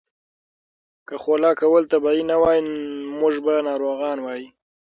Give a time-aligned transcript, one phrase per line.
[1.07, 2.57] که خوله کول طبیعي نه وای،
[3.19, 4.43] موږ به ناروغ وای.